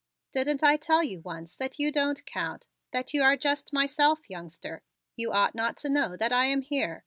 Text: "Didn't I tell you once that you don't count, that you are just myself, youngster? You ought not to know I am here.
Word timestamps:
"Didn't 0.31 0.63
I 0.63 0.77
tell 0.77 1.03
you 1.03 1.19
once 1.19 1.55
that 1.55 1.77
you 1.77 1.91
don't 1.91 2.25
count, 2.25 2.65
that 2.91 3.13
you 3.13 3.21
are 3.21 3.37
just 3.37 3.71
myself, 3.71 4.27
youngster? 4.27 4.81
You 5.15 5.31
ought 5.31 5.53
not 5.53 5.77
to 5.77 5.89
know 5.89 6.17
I 6.19 6.45
am 6.45 6.61
here. 6.63 6.99